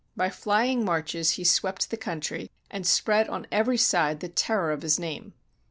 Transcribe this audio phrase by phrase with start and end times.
[0.17, 4.81] By flying marches he swept the country, and spread on every side the terror of
[4.81, 5.35] his name.